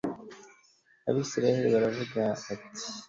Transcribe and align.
abayisraheli 1.07 1.67
baravuga 1.73 2.19
bati 2.23 2.51